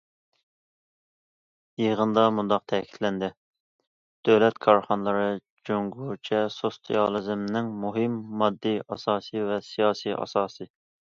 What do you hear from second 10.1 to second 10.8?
ئاساسى.